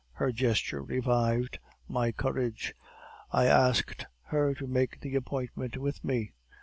"Her 0.13 0.31
gesture 0.31 0.81
revived 0.81 1.59
my 1.87 2.11
courage. 2.11 2.73
I 3.31 3.45
asked 3.45 4.07
her 4.23 4.55
to 4.55 4.65
make 4.65 4.99
the 4.99 5.13
appointment 5.15 5.77
with 5.77 6.03
me. 6.03 6.33